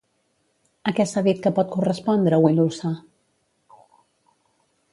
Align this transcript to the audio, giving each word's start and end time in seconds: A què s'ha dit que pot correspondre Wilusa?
A 0.91 0.93
què 0.99 1.05
s'ha 1.11 1.23
dit 1.27 1.43
que 1.43 1.51
pot 1.59 1.69
correspondre 1.75 2.39
Wilusa? 2.45 2.93